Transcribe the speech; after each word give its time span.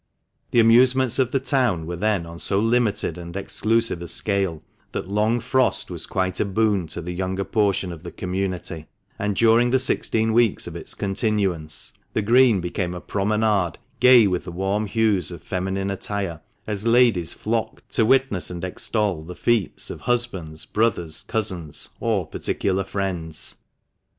The 0.49 0.59
amusements 0.59 1.19
of 1.19 1.29
the 1.31 1.39
town 1.39 1.85
were 1.85 1.95
then 1.95 2.25
on 2.25 2.39
so 2.39 2.59
limited 2.59 3.19
and 3.19 3.35
exclusive 3.35 4.01
a 4.01 4.07
scale 4.07 4.63
that 4.93 5.07
long 5.07 5.39
frost 5.39 5.91
was 5.91 6.07
quite 6.07 6.39
a 6.39 6.43
boon 6.45 6.87
to 6.87 7.03
the 7.03 7.11
younger 7.13 7.43
portion 7.43 7.91
of 7.91 8.01
the 8.01 8.09
community; 8.09 8.87
and 9.19 9.35
during 9.35 9.69
the 9.69 9.77
sixteen 9.77 10.33
weeks 10.33 10.65
of 10.65 10.75
its 10.75 10.95
continuance, 10.95 11.93
the 12.13 12.23
Green 12.23 12.61
became 12.61 12.95
a 12.95 12.99
promenade 12.99 13.77
gay 13.99 14.25
with 14.25 14.45
the 14.45 14.51
warm 14.51 14.87
hues 14.87 15.29
of 15.29 15.43
feminine 15.43 15.91
attire, 15.91 16.41
as 16.65 16.87
ladies 16.87 17.33
flocked 17.33 17.87
to 17.93 18.03
witness 18.03 18.49
and 18.49 18.63
extol 18.63 19.21
the 19.21 19.35
feats 19.35 19.91
of 19.91 19.99
husbands, 19.99 20.65
brothers, 20.65 21.23
cousins, 21.27 21.89
or 21.99 22.25
particular 22.25 22.83
friends. 22.83 23.57